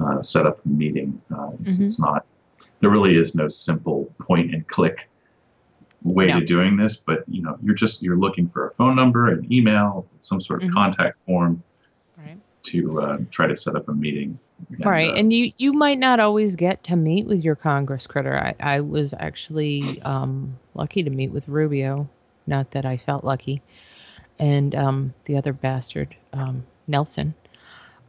uh, 0.02 0.20
set 0.22 0.46
up 0.46 0.64
a 0.64 0.68
meeting 0.68 1.20
uh, 1.34 1.50
it's, 1.64 1.78
Mhm. 1.78 1.84
it's 1.84 2.00
not 2.00 2.26
there 2.80 2.90
really 2.90 3.16
is 3.16 3.34
no 3.34 3.48
simple 3.48 4.12
point 4.20 4.54
and 4.54 4.66
click 4.68 5.08
way 6.02 6.26
No. 6.26 6.40
to 6.40 6.44
doing 6.46 6.76
this 6.76 6.96
but 6.96 7.24
you 7.28 7.42
know 7.42 7.56
you're 7.62 7.74
just 7.74 8.02
you're 8.02 8.16
looking 8.16 8.48
for 8.48 8.66
a 8.68 8.72
phone 8.72 8.96
number 8.96 9.28
an 9.28 9.50
email 9.52 10.06
some 10.18 10.40
sort 10.40 10.62
of 10.62 10.68
Mhm. 10.70 10.74
contact 10.74 11.16
form 11.18 11.62
Right. 12.18 12.38
to 12.64 13.00
uh, 13.00 13.18
try 13.30 13.46
to 13.46 13.56
set 13.56 13.76
up 13.76 13.88
a 13.88 13.94
meeting 13.94 14.38
And, 14.70 14.86
right 14.86 15.10
uh, 15.10 15.14
and 15.14 15.32
you 15.32 15.52
you 15.58 15.72
might 15.72 15.98
not 15.98 16.20
always 16.20 16.56
get 16.56 16.82
to 16.84 16.96
meet 16.96 17.26
with 17.26 17.42
your 17.42 17.56
congress 17.56 18.06
critter. 18.06 18.36
I, 18.38 18.54
I 18.60 18.80
was 18.80 19.14
actually 19.18 20.00
um, 20.02 20.58
lucky 20.74 21.02
to 21.02 21.10
meet 21.10 21.32
with 21.32 21.48
rubio. 21.48 22.08
Not 22.46 22.72
that 22.72 22.84
i 22.84 22.96
felt 22.96 23.24
lucky. 23.24 23.62
And 24.38 24.74
um, 24.74 25.14
the 25.26 25.36
other 25.36 25.52
bastard 25.52 26.16
um, 26.32 26.64
nelson 26.86 27.34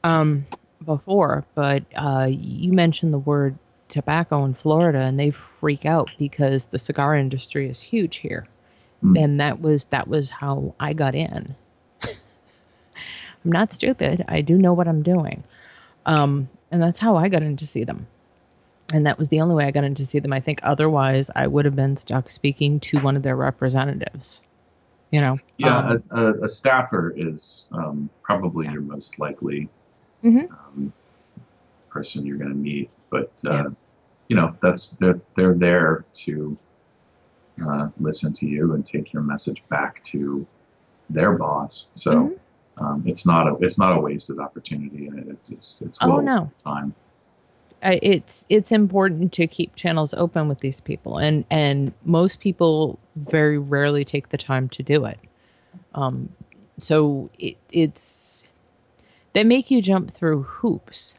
um, 0.04 0.48
before. 0.84 1.46
But 1.54 1.84
uh, 1.96 2.28
you 2.30 2.72
mentioned 2.72 3.14
the 3.14 3.20
word 3.20 3.58
tobacco 3.90 4.44
in 4.44 4.56
florida 4.56 4.98
and 5.00 5.20
they 5.20 5.30
freak 5.30 5.86
out 5.86 6.10
because 6.18 6.68
the 6.68 6.80
cigar 6.80 7.16
industry 7.16 7.70
is 7.70 7.82
huge 7.82 8.18
here. 8.18 8.48
Mm. 9.04 9.22
and 9.22 9.40
that 9.42 9.60
was 9.60 9.86
that 9.88 10.08
was 10.08 10.30
how 10.30 10.74
i 10.80 10.94
got 10.94 11.14
in. 11.14 11.56
I'm 12.04 13.52
not 13.52 13.74
stupid. 13.74 14.24
I 14.28 14.42
do 14.42 14.58
know 14.58 14.74
what 14.74 14.88
i'm 14.88 15.04
doing 15.04 15.44
um, 16.06 16.50
and 16.72 16.82
that's 16.82 17.00
how 17.00 17.16
I 17.16 17.30
got 17.30 17.44
in 17.44 17.56
to 17.58 17.68
see 17.68 17.84
them. 17.84 18.08
And 18.94 19.06
that 19.06 19.18
was 19.18 19.30
the 19.30 19.42
only 19.42 19.56
way 19.56 19.66
I 19.66 19.72
got 19.72 19.84
in 19.84 19.96
to 19.96 20.06
see 20.06 20.20
them. 20.20 20.34
I 20.34 20.40
think 20.40 20.60
otherwise 20.64 21.32
I 21.36 21.48
would 21.48 21.66
have 21.66 21.76
been 21.76 21.98
stuck 21.98 22.30
speaking 22.30 22.80
to 22.82 23.00
one 23.00 23.16
of 23.16 23.24
their 23.24 23.36
representatives. 23.36 24.42
You 25.12 25.22
know? 25.22 25.40
Yeah, 25.58 25.78
Um, 25.80 26.04
a, 26.12 26.22
a, 26.26 26.34
a 26.44 26.48
staffer 26.48 27.14
is 27.16 27.68
um, 27.72 28.10
probably 28.24 28.68
your 28.70 28.82
most 28.82 29.20
likely 29.20 29.70
Mhm. 30.24 30.50
um, 30.52 30.94
person 31.90 32.26
you're 32.26 32.38
going 32.38 32.50
to 32.50 32.56
meet. 32.56 32.90
But 33.10 33.32
uh, 33.48 33.54
Yeah. 33.54 33.66
you 34.30 34.36
know, 34.36 34.56
that's 34.62 34.92
they're 34.98 35.20
they're 35.36 35.54
there 35.54 36.06
to 36.26 36.58
uh, 37.68 37.88
listen 38.00 38.34
to 38.34 38.48
you 38.48 38.74
and 38.74 38.84
take 38.86 39.14
your 39.14 39.22
message 39.22 39.64
back 39.70 40.02
to 40.06 40.46
their 41.10 41.34
boss. 41.34 41.90
So 41.94 42.12
Mhm. 42.12 42.40
Um, 42.78 43.04
it's 43.06 43.26
not 43.26 43.48
a 43.48 43.56
it's 43.62 43.78
not 43.80 43.96
a 43.98 44.00
wasted 44.00 44.40
opportunity, 44.40 45.08
and 45.08 45.30
it's 45.30 45.50
it's 45.50 45.82
it's 45.82 45.98
Oh, 46.02 46.08
well 46.08 46.18
worth 46.18 46.26
no. 46.26 46.52
time. 46.64 46.94
I, 47.84 48.00
it's 48.02 48.46
it's 48.50 48.72
important 48.72 49.34
to 49.34 49.46
keep 49.48 49.76
channels 49.76 50.14
open 50.14 50.48
with 50.48 50.60
these 50.60 50.80
people, 50.80 51.18
and 51.18 51.46
and 51.52 51.94
most 52.06 52.40
people 52.40 52.98
very 53.16 53.58
rarely 53.58 54.06
take 54.06 54.30
the 54.30 54.38
time 54.38 54.70
to 54.70 54.84
do 54.84 55.06
it. 55.06 55.20
Um, 55.94 56.30
so 56.80 57.30
it, 57.40 57.58
it's 57.72 58.46
they 59.34 59.44
make 59.44 59.70
you 59.70 59.82
jump 59.82 60.12
through 60.12 60.44
hoops. 60.44 61.16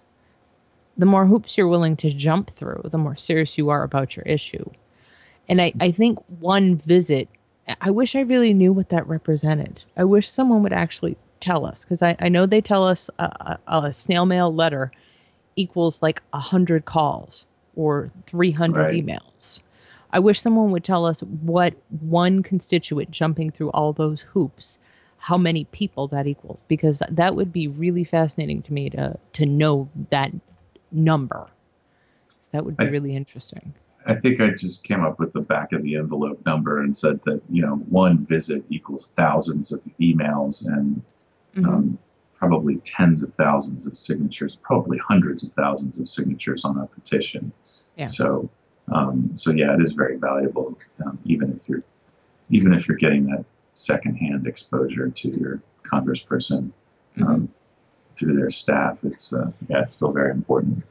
The 0.96 1.06
more 1.06 1.26
hoops 1.26 1.58
you're 1.58 1.68
willing 1.68 1.96
to 1.98 2.12
jump 2.12 2.50
through, 2.50 2.82
the 2.84 2.98
more 2.98 3.16
serious 3.16 3.58
you 3.58 3.68
are 3.70 3.82
about 3.82 4.16
your 4.16 4.24
issue. 4.24 4.64
And 5.48 5.60
I, 5.60 5.72
I 5.80 5.90
think 5.90 6.18
one 6.38 6.76
visit, 6.76 7.28
I 7.80 7.90
wish 7.90 8.14
I 8.14 8.20
really 8.20 8.54
knew 8.54 8.72
what 8.72 8.88
that 8.90 9.06
represented. 9.08 9.82
I 9.96 10.04
wish 10.04 10.28
someone 10.30 10.62
would 10.62 10.72
actually 10.72 11.16
tell 11.44 11.66
us 11.66 11.84
because 11.84 12.02
I, 12.02 12.16
I 12.20 12.28
know 12.28 12.46
they 12.46 12.60
tell 12.62 12.86
us 12.86 13.10
a, 13.18 13.58
a, 13.68 13.78
a 13.86 13.92
snail 13.92 14.24
mail 14.24 14.52
letter 14.52 14.90
equals 15.56 16.00
like 16.02 16.22
100 16.30 16.84
calls 16.86 17.46
or 17.76 18.10
300 18.26 18.80
Right. 18.80 18.94
emails. 19.04 19.60
I 20.12 20.20
wish 20.20 20.40
someone 20.40 20.70
would 20.70 20.84
tell 20.84 21.04
us 21.04 21.20
what 21.22 21.74
one 22.00 22.42
constituent 22.42 23.10
jumping 23.10 23.50
through 23.50 23.70
all 23.70 23.92
those 23.92 24.22
hoops, 24.22 24.78
how 25.18 25.36
many 25.36 25.64
people 25.66 26.08
that 26.08 26.26
equals, 26.26 26.64
because 26.68 27.02
that 27.10 27.34
would 27.34 27.52
be 27.52 27.68
really 27.68 28.04
fascinating 28.04 28.62
to 28.62 28.72
me 28.72 28.88
to 28.90 29.18
to 29.34 29.44
know 29.46 29.88
that 30.10 30.30
number. 30.92 31.48
So 32.42 32.50
that 32.52 32.64
would 32.64 32.76
be 32.76 32.84
I- 32.86 32.88
really 32.88 33.14
interesting. 33.14 33.74
I 34.06 34.14
think 34.14 34.38
I 34.38 34.50
just 34.50 34.84
came 34.84 35.02
up 35.02 35.18
with 35.18 35.32
the 35.32 35.40
back 35.40 35.72
of 35.72 35.82
the 35.82 35.96
envelope 35.96 36.44
number 36.44 36.80
and 36.82 36.94
said 36.94 37.20
that 37.24 37.40
you 37.50 37.62
know 37.62 37.76
one 37.88 38.24
visit 38.26 38.62
equals 38.70 39.12
thousands 39.16 39.72
of 39.72 39.80
emails 40.00 40.66
and 40.66 41.02
Mhm. 41.56 41.66
um, 41.66 41.98
probably 42.34 42.76
tens 42.78 43.22
of 43.22 43.34
thousands 43.34 43.86
of 43.86 43.96
signatures, 43.96 44.56
probably 44.56 44.98
hundreds 44.98 45.44
of 45.44 45.52
thousands 45.52 45.98
of 46.00 46.08
signatures 46.08 46.64
on 46.64 46.78
a 46.78 46.86
petition. 46.86 47.52
Yeah. 47.96 48.06
So, 48.06 48.50
um, 48.92 49.30
so 49.36 49.52
yeah, 49.52 49.74
it 49.74 49.80
is 49.80 49.92
very 49.92 50.16
valuable, 50.16 50.76
um, 51.04 51.18
even 51.24 51.52
if 51.52 51.68
you're, 51.68 51.82
even 52.50 52.74
if 52.74 52.86
you're 52.86 52.98
getting 52.98 53.26
that 53.26 53.44
secondhand 53.72 54.46
exposure 54.46 55.08
to 55.08 55.28
your 55.30 55.60
congressperson 55.84 56.70
um, 57.22 57.48
through 58.16 58.36
their 58.36 58.50
staff. 58.50 59.04
It's 59.04 59.32
uh, 59.32 59.50
yeah, 59.68 59.82
it's 59.82 59.94
still 59.94 60.12
very 60.12 60.30
important. 60.30 60.82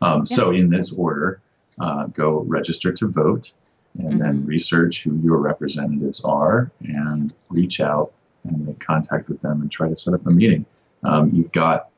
Um, 0.00 0.26
So, 0.26 0.50
in 0.50 0.68
this 0.68 0.92
order, 0.92 1.40
uh, 1.80 2.06
go 2.06 2.40
register 2.40 2.92
to 2.92 3.08
vote, 3.08 3.52
and 3.98 4.20
then 4.20 4.44
research 4.46 5.02
who 5.04 5.16
your 5.18 5.38
representatives 5.38 6.24
are, 6.24 6.70
and 6.80 7.32
reach 7.48 7.80
out 7.80 8.12
and 8.44 8.66
make 8.66 8.80
contact 8.80 9.28
with 9.28 9.40
them 9.42 9.60
and 9.62 9.70
try 9.70 9.88
to 9.88 9.96
set 9.96 10.14
up 10.14 10.26
a 10.26 10.30
meeting. 10.30 10.64
Um, 11.04 11.30
you've 11.32 11.52
got 11.52 11.88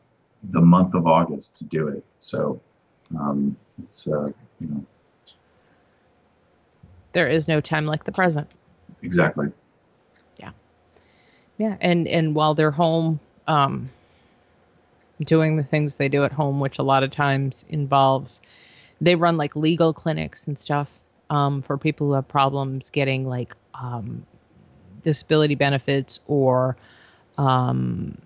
the 0.50 0.60
month 0.60 0.94
of 0.94 1.06
August 1.06 1.56
to 1.56 1.64
do 1.64 1.88
it, 1.88 2.04
so 2.18 2.60
um, 3.18 3.56
it's 3.82 4.06
uh, 4.08 4.26
you 4.60 4.66
know 4.68 4.84
there 7.12 7.28
is 7.28 7.48
no 7.48 7.60
time 7.60 7.86
like 7.86 8.04
the 8.04 8.12
present. 8.12 8.50
exactly 9.02 9.48
Yeah, 10.38 10.50
Yeah. 11.58 11.76
and 11.80 12.06
and 12.08 12.34
while 12.34 12.54
they're 12.54 12.70
home, 12.70 13.20
um, 13.46 13.90
doing 15.20 15.56
the 15.56 15.62
things 15.64 15.96
they 15.96 16.08
do 16.08 16.24
at 16.24 16.32
home, 16.32 16.60
which 16.60 16.78
a 16.78 16.82
lot 16.82 17.02
of 17.02 17.10
times 17.10 17.64
involves, 17.68 18.40
they 19.00 19.14
run 19.14 19.36
like 19.36 19.54
legal 19.54 19.92
clinics 19.92 20.46
and 20.48 20.58
stuff 20.58 20.98
um, 21.30 21.62
for 21.62 21.78
people 21.78 22.08
who 22.08 22.12
have 22.14 22.26
problems 22.28 22.90
getting 22.90 23.26
like 23.26 23.54
um, 23.74 24.26
disability 25.04 25.54
benefits 25.54 26.18
or 26.26 26.76
um, 27.38 28.18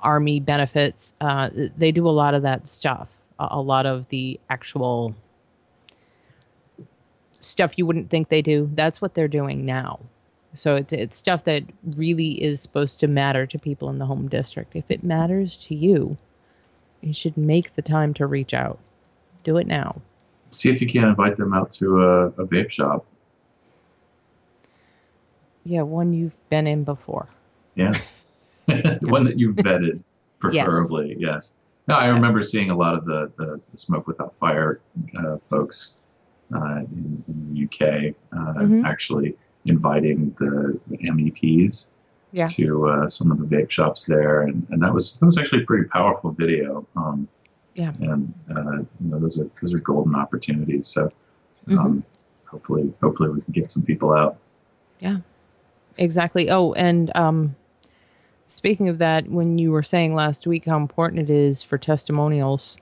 army 0.00 0.40
benefits. 0.40 1.14
Uh, 1.20 1.50
they 1.76 1.92
do 1.92 2.06
a 2.06 2.10
lot 2.10 2.34
of 2.34 2.42
that 2.42 2.66
stuff. 2.66 3.08
A, 3.38 3.60
lot 3.60 3.86
of 3.86 4.06
the 4.10 4.38
actual 4.50 5.14
stuff 7.40 7.78
you 7.78 7.86
wouldn't 7.86 8.10
think 8.10 8.28
they 8.28 8.42
do. 8.42 8.70
That's 8.74 9.00
what 9.00 9.14
they're 9.14 9.28
doing 9.28 9.64
now. 9.64 9.98
So 10.54 10.76
it's 10.76 10.92
it's 10.92 11.16
stuff 11.16 11.44
that 11.44 11.62
really 11.96 12.42
is 12.42 12.60
supposed 12.60 13.00
to 13.00 13.06
matter 13.06 13.46
to 13.46 13.58
people 13.58 13.88
in 13.88 13.98
the 13.98 14.04
home 14.04 14.28
district. 14.28 14.76
If 14.76 14.90
it 14.90 15.02
matters 15.02 15.56
to 15.64 15.74
you, 15.74 16.18
you 17.00 17.14
should 17.14 17.36
make 17.36 17.74
the 17.76 17.82
time 17.82 18.12
to 18.14 18.26
reach 18.26 18.52
out. 18.52 18.78
Do 19.42 19.56
it 19.56 19.66
now. 19.66 20.02
See 20.50 20.68
if 20.68 20.82
you 20.82 20.88
can't 20.88 21.06
invite 21.06 21.36
them 21.36 21.54
out 21.54 21.70
to 21.72 22.02
a, 22.02 22.26
a 22.26 22.46
vape 22.46 22.70
shop. 22.70 23.06
Yeah, 25.70 25.82
one 25.82 26.12
you've 26.12 26.36
been 26.48 26.66
in 26.66 26.82
before. 26.82 27.28
Yeah. 27.76 27.94
One 29.02 29.24
that 29.24 29.36
you've 29.38 29.56
vetted, 29.56 30.00
preferably. 30.40 31.16
Yes. 31.18 31.56
No, 31.88 31.94
I 31.94 32.06
remember 32.06 32.40
seeing 32.42 32.70
a 32.70 32.76
lot 32.76 32.94
of 32.94 33.04
the, 33.04 33.30
the, 33.36 33.60
the 33.70 33.76
Smoke 33.76 34.06
Without 34.08 34.32
Fire 34.34 34.80
uh, 35.18 35.38
folks 35.38 35.96
uh, 36.54 36.76
in, 36.78 37.24
in 37.28 37.54
the 37.54 37.64
UK 37.64 38.14
uh, 38.32 38.60
Mhm. 38.62 38.84
actually 38.84 39.36
inviting 39.64 40.34
the, 40.38 40.78
the 40.88 40.98
MEPs 40.98 41.90
Yeah. 42.32 42.46
to 42.46 42.88
uh, 42.88 43.08
some 43.08 43.30
of 43.32 43.38
the 43.38 43.44
vape 43.44 43.70
shops 43.70 44.04
there, 44.04 44.42
and, 44.42 44.64
and 44.70 44.80
that 44.82 44.92
was 44.94 45.18
that 45.20 45.26
was 45.26 45.36
actually 45.38 45.62
a 45.62 45.66
pretty 45.66 45.88
powerful 45.88 46.30
video. 46.32 46.86
Um, 46.96 47.28
Yeah. 47.74 47.92
And 48.00 48.32
uh, 48.56 48.78
you 49.00 49.08
know 49.10 49.18
those 49.20 49.40
are 49.40 49.48
those 49.60 49.72
are 49.74 49.78
golden 49.78 50.14
opportunities. 50.16 50.86
So 50.88 51.10
Mm-hmm. 51.68 51.78
um, 51.78 52.04
hopefully 52.46 52.92
hopefully 53.02 53.30
we 53.30 53.40
can 53.42 53.52
get 53.52 53.70
some 53.70 53.82
people 53.84 54.12
out. 54.12 54.36
Exactly. 56.00 56.50
Oh, 56.50 56.72
and 56.72 57.14
um, 57.14 57.54
speaking 58.48 58.88
of 58.88 58.98
that, 58.98 59.28
when 59.28 59.58
you 59.58 59.70
were 59.70 59.82
saying 59.82 60.14
last 60.14 60.46
week 60.46 60.64
how 60.64 60.78
important 60.78 61.20
it 61.20 61.30
is 61.30 61.62
for 61.62 61.76
testimonials, 61.78 62.78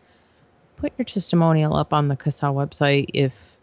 put 0.76 0.92
your 0.96 1.04
testimonial 1.04 1.74
up 1.74 1.92
on 1.92 2.08
the 2.08 2.16
CASA 2.16 2.46
website 2.46 3.10
if 3.12 3.56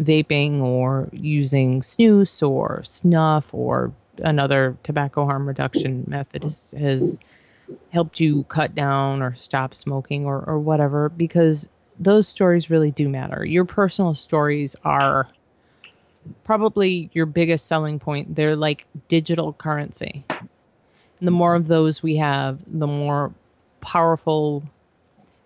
vaping 0.00 0.60
or 0.60 1.08
using 1.12 1.82
snus 1.82 2.46
or 2.46 2.82
snuff 2.84 3.52
or 3.52 3.92
another 4.22 4.76
tobacco 4.82 5.26
harm 5.26 5.46
reduction 5.46 6.04
method 6.06 6.42
has, 6.42 6.74
has 6.78 7.18
helped 7.90 8.18
you 8.18 8.44
cut 8.44 8.74
down 8.74 9.20
or 9.20 9.34
stop 9.34 9.74
smoking 9.74 10.24
or, 10.24 10.42
or 10.46 10.58
whatever, 10.58 11.10
because 11.10 11.68
those 12.00 12.26
stories 12.26 12.70
really 12.70 12.90
do 12.90 13.10
matter. 13.10 13.44
Your 13.44 13.66
personal 13.66 14.14
stories 14.14 14.74
are 14.84 15.28
probably 16.44 17.10
your 17.12 17.26
biggest 17.26 17.66
selling 17.66 17.98
point. 17.98 18.34
They're 18.34 18.56
like 18.56 18.86
digital 19.08 19.52
currency. 19.52 20.24
And 20.28 21.26
the 21.26 21.32
more 21.32 21.54
of 21.54 21.68
those 21.68 22.02
we 22.02 22.16
have, 22.16 22.58
the 22.66 22.86
more 22.86 23.32
powerful 23.80 24.62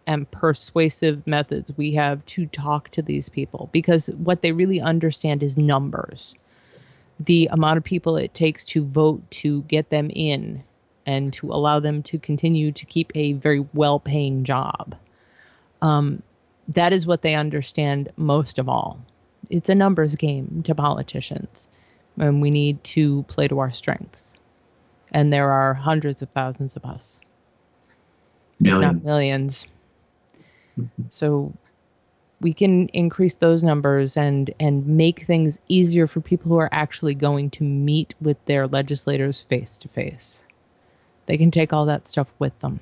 and 0.06 0.30
persuasive 0.30 1.24
methods 1.26 1.72
we 1.76 1.92
have 1.92 2.24
to 2.26 2.46
talk 2.46 2.88
to 2.90 3.02
these 3.02 3.28
people 3.28 3.68
because 3.70 4.08
what 4.16 4.42
they 4.42 4.50
really 4.50 4.80
understand 4.80 5.42
is 5.42 5.56
numbers. 5.56 6.34
The 7.20 7.48
amount 7.52 7.76
of 7.76 7.84
people 7.84 8.16
it 8.16 8.34
takes 8.34 8.64
to 8.66 8.84
vote 8.84 9.30
to 9.30 9.62
get 9.62 9.90
them 9.90 10.10
in 10.12 10.64
and 11.06 11.32
to 11.34 11.52
allow 11.52 11.78
them 11.78 12.02
to 12.04 12.18
continue 12.18 12.72
to 12.72 12.86
keep 12.86 13.12
a 13.14 13.34
very 13.34 13.66
well 13.74 14.00
paying 14.00 14.42
job. 14.42 14.96
Um, 15.82 16.22
that 16.68 16.92
is 16.92 17.06
what 17.06 17.22
they 17.22 17.34
understand 17.34 18.10
most 18.16 18.58
of 18.58 18.68
all 18.68 18.98
it's 19.50 19.68
a 19.68 19.74
numbers 19.74 20.16
game 20.16 20.62
to 20.64 20.74
politicians. 20.74 21.68
And 22.18 22.40
we 22.42 22.50
need 22.50 22.82
to 22.84 23.22
play 23.24 23.48
to 23.48 23.58
our 23.60 23.70
strengths. 23.70 24.34
And 25.12 25.32
there 25.32 25.50
are 25.50 25.74
hundreds 25.74 26.22
of 26.22 26.30
thousands 26.30 26.76
of 26.76 26.84
us. 26.84 27.20
If 28.60 28.66
not 28.66 28.80
Millions. 28.80 29.04
millions. 29.04 29.66
Mm-hmm. 30.78 31.02
So 31.10 31.52
we 32.40 32.52
can 32.52 32.88
increase 32.88 33.36
those 33.36 33.62
numbers 33.62 34.16
and 34.16 34.52
and 34.60 34.86
make 34.86 35.24
things 35.26 35.60
easier 35.68 36.06
for 36.06 36.20
people 36.20 36.50
who 36.50 36.58
are 36.58 36.68
actually 36.72 37.14
going 37.14 37.50
to 37.50 37.64
meet 37.64 38.14
with 38.20 38.42
their 38.46 38.66
legislators 38.66 39.40
face 39.40 39.76
to 39.78 39.88
face 39.88 40.44
they 41.26 41.38
can 41.38 41.50
take 41.52 41.72
all 41.72 41.86
that 41.86 42.08
stuff 42.08 42.26
with 42.40 42.58
them. 42.58 42.80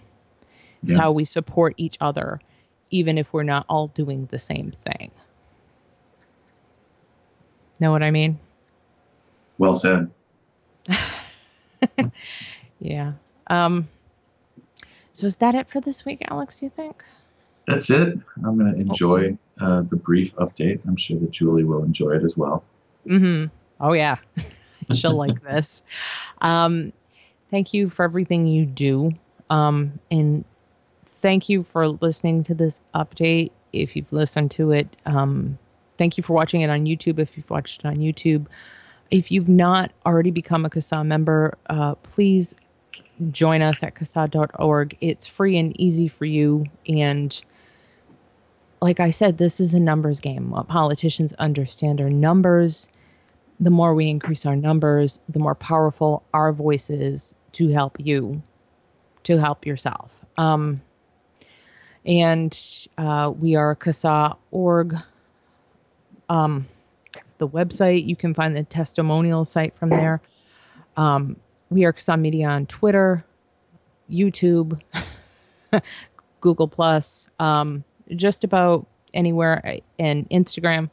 It's 0.87 0.97
Yeah. 0.97 1.03
how 1.03 1.13
we 1.13 1.25
support 1.27 1.75
each 1.77 1.99
other 2.01 2.41
even 2.91 3.19
if 3.19 3.31
we're 3.33 3.43
not 3.43 3.67
all 3.69 3.89
doing 3.89 4.27
the 4.31 4.39
same 4.39 4.71
thing 4.71 5.11
know 7.81 7.91
what 7.91 8.03
i 8.03 8.11
mean 8.11 8.39
Well 9.59 9.75
said. 9.75 10.11
yeah 12.81 13.13
um 13.49 13.89
so 15.13 15.27
is 15.27 15.37
that 15.37 15.55
it 15.55 15.69
for 15.69 15.81
this 15.81 16.05
week 16.05 16.23
alex 16.31 16.63
you 16.63 16.71
think 16.71 17.05
That's 17.67 17.91
it. 17.91 18.19
I'm 18.45 18.57
going 18.59 18.73
to 18.73 18.81
enjoy 18.81 19.37
uh, 19.61 19.83
the 19.83 19.97
brief 19.97 20.35
update. 20.37 20.81
I'm 20.87 20.97
sure 20.97 21.19
that 21.21 21.31
Julie 21.31 21.65
will 21.65 21.85
enjoy 21.85 22.13
it 22.13 22.25
as 22.25 22.35
well. 22.35 22.65
Mm-hmm. 23.07 23.53
Oh 23.79 23.93
yeah, 23.93 24.17
she'll 24.95 25.17
like 25.17 25.43
this. 25.51 25.83
Um, 26.41 26.95
thank 27.51 27.75
you 27.75 27.91
for 27.91 28.05
everything 28.07 28.47
you 28.47 28.65
do, 28.65 29.13
um, 29.51 30.01
and 30.11 30.47
thank 31.05 31.51
you 31.51 31.63
for 31.63 31.89
listening 31.89 32.43
to 32.45 32.55
this 32.55 32.81
update. 32.95 33.51
If 33.75 33.95
you've 33.97 34.15
listened 34.15 34.51
to 34.53 34.73
it, 34.73 34.89
um, 35.05 35.59
thank 35.99 36.17
you 36.17 36.23
for 36.23 36.33
watching 36.33 36.63
it 36.63 36.71
on 36.71 36.87
YouTube. 36.87 37.19
If 37.19 37.37
you've 37.37 37.51
watched 37.51 37.81
it 37.81 37.87
on 37.87 37.97
YouTube, 37.97 38.47
if 39.11 39.31
you've 39.31 39.49
not 39.49 39.91
already 40.07 40.31
become 40.31 40.65
a 40.65 40.71
CASA 40.71 41.05
member, 41.05 41.59
uh, 41.69 41.95
please 41.97 42.55
join 43.31 43.63
us 43.63 43.83
at 43.83 43.95
CASA.org. 43.95 44.97
It's 45.01 45.27
free 45.27 45.59
and 45.59 45.79
easy 45.79 46.09
for 46.09 46.25
you, 46.25 46.67
and 46.87 47.41
like 48.81 49.01
I 49.01 49.11
said, 49.11 49.39
this 49.39 49.61
is 49.61 49.75
a 49.75 49.81
numbers 49.81 50.21
game. 50.21 50.51
What 50.51 50.69
politicians 50.69 51.33
understand 51.35 52.01
are 52.01 52.11
numbers. 52.11 52.89
The 53.61 53.71
more 53.71 53.95
we 53.95 54.09
increase 54.09 54.47
our 54.47 54.55
numbers, 54.55 55.19
the 55.29 55.41
more 55.41 55.57
powerful 55.57 56.23
our 56.33 56.53
voice 56.53 56.91
is 56.91 57.35
to 57.53 57.71
help 57.71 57.97
you, 57.99 58.43
to 59.25 59.39
help 59.39 59.67
yourself. 59.67 60.25
Um, 60.37 60.81
and 62.07 62.87
uh, 62.97 63.33
we 63.37 63.57
are 63.57 63.75
CASA.org. 63.75 64.97
Um, 66.29 66.67
the 67.39 67.49
website, 67.49 68.07
you 68.07 68.17
can 68.17 68.35
find 68.35 68.57
the 68.57 68.65
testimonial 68.65 69.45
site 69.45 69.75
from 69.75 69.91
there. 69.91 70.21
Um, 70.97 71.37
we 71.71 71.85
are 71.85 71.93
CASA 71.93 72.17
Media 72.17 72.49
on 72.49 72.67
Twitter, 72.67 73.25
YouTube, 74.11 74.81
Google 76.41 76.69
Plus. 76.69 77.29
Um, 77.39 77.85
just 78.17 78.45
about 78.45 78.87
anywhere 79.15 79.63
uh, 79.65 79.81
and 79.99 80.29
Instagram. 80.31 80.91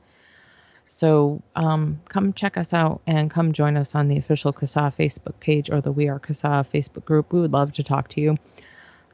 So 0.87 1.41
um, 1.55 1.99
come 2.09 2.33
check 2.33 2.57
us 2.57 2.73
out 2.73 3.01
and 3.07 3.31
come 3.31 3.53
join 3.53 3.75
us 3.75 3.95
on 3.95 4.07
the 4.07 4.17
official 4.17 4.53
CASA 4.53 4.93
Facebook 4.97 5.39
page 5.39 5.69
or 5.69 5.81
the 5.81 5.91
We 5.91 6.07
Are 6.07 6.19
CASA 6.19 6.67
Facebook 6.71 7.05
group. 7.05 7.33
We 7.33 7.41
would 7.41 7.53
love 7.53 7.73
to 7.73 7.83
talk 7.83 8.07
to 8.09 8.21
you. 8.21 8.37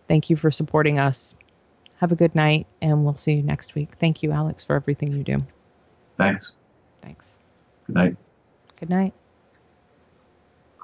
Thank 0.07 0.29
you 0.29 0.36
for 0.36 0.51
supporting 0.51 0.99
us. 0.99 1.36
Have 1.97 2.12
a 2.12 2.15
good 2.15 2.36
night, 2.36 2.67
and 2.81 3.05
we'll 3.05 3.15
see 3.15 3.34
you 3.34 3.43
next 3.43 3.75
week. 3.75 3.93
Thank 3.99 4.23
you, 4.23 4.31
Alex, 4.31 4.65
for 4.65 4.75
everything 4.75 5.12
you 5.13 5.23
do. 5.23 5.45
Thanks. 6.17 6.58
Thanks. 7.02 7.38
Good 7.86 7.95
night. 7.95 8.17
Good 8.80 8.89
night. 8.89 9.13